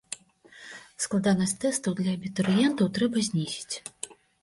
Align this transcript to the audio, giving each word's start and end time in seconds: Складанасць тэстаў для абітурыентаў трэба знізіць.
Складанасць 1.05 1.55
тэстаў 1.65 1.91
для 2.01 2.11
абітурыентаў 2.19 2.93
трэба 2.99 3.17
знізіць. 3.33 3.75